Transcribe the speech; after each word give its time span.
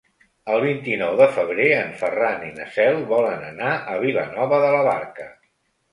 El 0.53 0.61
vint-i-nou 0.61 1.17
de 1.19 1.27
febrer 1.35 1.67
en 1.81 1.93
Ferran 2.01 2.47
i 2.49 2.51
na 2.57 2.67
Cel 2.77 2.99
volen 3.15 3.45
anar 3.51 3.77
a 3.93 3.99
Vilanova 4.07 4.63
de 4.65 4.73
la 4.79 4.85
Barca. 4.93 5.29